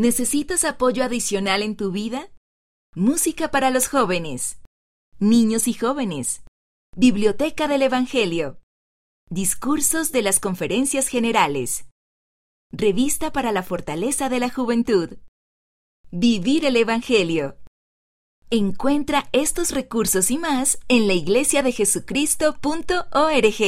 ¿Necesitas 0.00 0.64
apoyo 0.64 1.04
adicional 1.04 1.62
en 1.62 1.76
tu 1.76 1.92
vida? 1.92 2.32
Música 2.94 3.50
para 3.50 3.68
los 3.68 3.86
jóvenes, 3.86 4.58
niños 5.18 5.68
y 5.68 5.74
jóvenes, 5.74 6.42
Biblioteca 6.96 7.68
del 7.68 7.82
Evangelio, 7.82 8.58
Discursos 9.28 10.10
de 10.10 10.22
las 10.22 10.40
Conferencias 10.40 11.08
Generales, 11.08 11.84
Revista 12.72 13.30
para 13.30 13.52
la 13.52 13.62
Fortaleza 13.62 14.30
de 14.30 14.40
la 14.40 14.48
Juventud, 14.48 15.18
Vivir 16.10 16.64
el 16.64 16.76
Evangelio. 16.76 17.58
Encuentra 18.48 19.28
estos 19.32 19.70
recursos 19.70 20.30
y 20.30 20.38
más 20.38 20.78
en 20.88 21.08
la 21.08 21.12
iglesiadejesucristo.org. 21.12 23.60